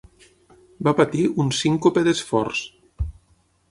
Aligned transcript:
Va 0.87 0.93
patir 1.01 1.27
un 1.45 1.53
síncope 1.59 2.07
d'esforç. 2.11 2.67